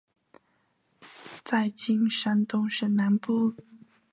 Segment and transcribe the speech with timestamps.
[1.43, 3.53] 在今山东省南部。